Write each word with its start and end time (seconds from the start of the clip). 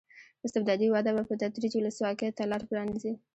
استبدادي 0.45 0.85
وده 0.93 1.11
به 1.15 1.23
په 1.29 1.33
تدریج 1.41 1.73
ولسواکۍ 1.77 2.29
ته 2.37 2.43
لار 2.51 2.61
پرانېزي. 2.69 3.13